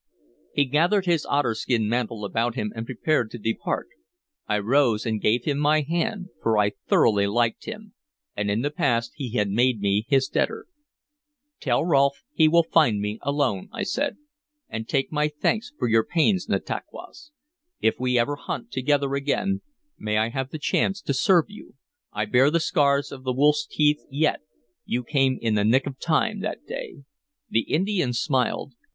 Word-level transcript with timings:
He 0.55 0.65
gathered 0.65 1.05
his 1.05 1.27
otterskin 1.27 1.87
mantle 1.87 2.25
about 2.25 2.55
him 2.55 2.73
and 2.75 2.87
prepared 2.87 3.29
to 3.29 3.37
depart. 3.37 3.87
I 4.47 4.57
rose 4.57 5.05
and 5.05 5.21
gave 5.21 5.43
him 5.43 5.59
my 5.59 5.81
hand, 5.81 6.29
for 6.41 6.57
I 6.57 6.71
thoroughly 6.87 7.27
liked 7.27 7.65
him, 7.65 7.93
and 8.35 8.49
in 8.49 8.61
the 8.63 8.71
past 8.71 9.11
he 9.13 9.33
had 9.33 9.51
made 9.51 9.79
me 9.79 10.07
his 10.09 10.27
debtor. 10.27 10.65
"Tell 11.59 11.85
Rolfe 11.85 12.23
he 12.33 12.47
will 12.47 12.63
find 12.63 12.99
me 12.99 13.19
alone," 13.21 13.69
I 13.71 13.83
said, 13.83 14.17
"and 14.67 14.89
take 14.89 15.11
my 15.11 15.27
thanks 15.27 15.71
for 15.77 15.87
your 15.87 16.03
pains, 16.03 16.47
Nantauquas. 16.49 17.29
If 17.79 17.93
ever 18.01 18.33
we 18.33 18.41
hunt 18.41 18.71
together 18.71 19.13
again, 19.13 19.61
may 19.99 20.17
I 20.17 20.29
have 20.29 20.49
the 20.49 20.57
chance 20.57 20.99
to 21.03 21.13
serve 21.13 21.45
you! 21.47 21.75
I 22.11 22.25
bear 22.25 22.49
the 22.49 22.59
scars 22.59 23.11
of 23.11 23.23
the 23.23 23.33
wolf's 23.33 23.67
teeth 23.69 24.01
yet; 24.09 24.39
you 24.83 25.03
came 25.03 25.37
in 25.39 25.53
the 25.53 25.63
nick 25.63 25.85
of 25.85 25.99
time, 25.99 26.39
that 26.39 26.65
day." 26.65 27.03
The 27.51 27.69
Indian 27.71 28.13
smiled. 28.13 28.73